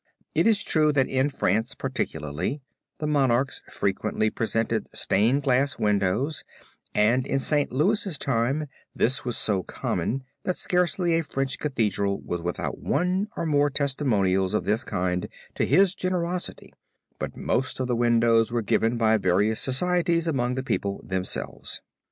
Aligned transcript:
It 0.33 0.47
is 0.47 0.63
true 0.63 0.91
that 0.93 1.07
in 1.07 1.29
France, 1.29 1.75
particularly, 1.75 2.59
the 2.97 3.05
monarchs 3.05 3.61
frequently 3.71 4.31
presented 4.31 4.89
stained 4.95 5.43
glass 5.43 5.77
windows 5.77 6.43
and 6.95 7.27
in 7.27 7.37
St. 7.37 7.71
Louis 7.71 8.17
time 8.17 8.65
this 8.95 9.23
was 9.23 9.37
so 9.37 9.61
common 9.61 10.23
that 10.43 10.57
scarcely 10.57 11.13
a 11.19 11.23
French 11.23 11.59
Cathedral 11.59 12.19
was 12.21 12.41
without 12.41 12.79
one 12.79 13.27
or 13.37 13.45
more 13.45 13.69
testimonials 13.69 14.55
of 14.55 14.63
this 14.63 14.83
kind 14.83 15.27
to 15.53 15.65
his 15.67 15.93
generosity; 15.93 16.73
but 17.19 17.37
most 17.37 17.79
of 17.79 17.85
the 17.85 17.95
windows 17.95 18.51
were 18.51 18.63
given 18.63 18.97
by 18.97 19.17
various 19.17 19.59
societies 19.59 20.25
among 20.25 20.55
the 20.55 20.63
people 20.63 21.03
themselves. 21.05 21.79